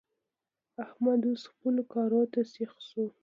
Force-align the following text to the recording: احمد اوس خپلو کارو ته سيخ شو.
احمد 0.83 1.21
اوس 1.27 1.41
خپلو 1.51 1.81
کارو 1.93 2.21
ته 2.33 2.39
سيخ 2.53 2.71
شو. 2.87 3.03